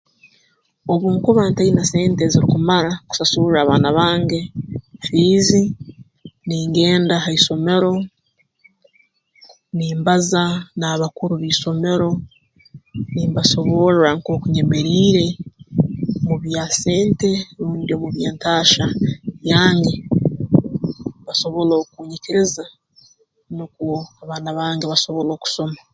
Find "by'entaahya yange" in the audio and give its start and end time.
18.15-19.93